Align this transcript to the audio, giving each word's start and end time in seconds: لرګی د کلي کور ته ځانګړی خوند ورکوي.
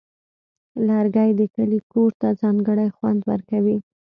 لرګی 0.87 1.31
د 1.39 1.41
کلي 1.55 1.79
کور 1.91 2.11
ته 2.21 2.27
ځانګړی 2.41 2.87
خوند 2.95 3.21
ورکوي. 3.31 3.77